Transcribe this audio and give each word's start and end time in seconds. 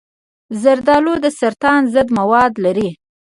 زردآلو 0.61 1.13
د 1.23 1.27
سرطان 1.39 1.81
ضد 1.93 2.07
مواد 2.19 2.53
لري. 2.65 2.89